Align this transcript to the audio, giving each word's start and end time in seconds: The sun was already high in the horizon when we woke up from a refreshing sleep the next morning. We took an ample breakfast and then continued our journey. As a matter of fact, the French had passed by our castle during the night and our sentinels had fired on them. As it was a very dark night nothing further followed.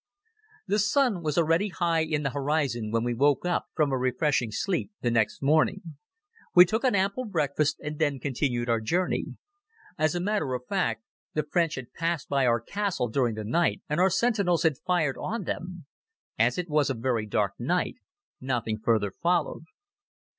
The 0.65 0.79
sun 0.79 1.21
was 1.21 1.37
already 1.37 1.67
high 1.69 2.01
in 2.03 2.23
the 2.23 2.31
horizon 2.31 2.89
when 2.89 3.03
we 3.03 3.13
woke 3.13 3.45
up 3.45 3.67
from 3.75 3.91
a 3.91 3.97
refreshing 3.99 4.49
sleep 4.49 4.91
the 5.01 5.11
next 5.11 5.43
morning. 5.43 5.97
We 6.55 6.65
took 6.65 6.83
an 6.83 6.95
ample 6.95 7.25
breakfast 7.25 7.77
and 7.83 7.99
then 7.99 8.19
continued 8.19 8.67
our 8.67 8.81
journey. 8.81 9.37
As 9.99 10.15
a 10.15 10.19
matter 10.19 10.55
of 10.55 10.65
fact, 10.67 11.03
the 11.35 11.43
French 11.43 11.75
had 11.75 11.93
passed 11.93 12.27
by 12.29 12.47
our 12.47 12.59
castle 12.59 13.09
during 13.09 13.35
the 13.35 13.43
night 13.43 13.83
and 13.87 13.99
our 13.99 14.09
sentinels 14.09 14.63
had 14.63 14.79
fired 14.79 15.17
on 15.19 15.43
them. 15.43 15.85
As 16.39 16.57
it 16.57 16.67
was 16.67 16.89
a 16.89 16.95
very 16.95 17.27
dark 17.27 17.53
night 17.59 17.97
nothing 18.39 18.79
further 18.83 19.11
followed. 19.11 19.65